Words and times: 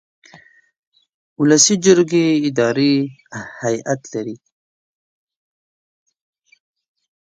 ولسي 1.39 1.75
جرګې 1.85 2.25
اداري 2.47 2.93
هیئت 3.61 4.01
لري. 4.13 4.35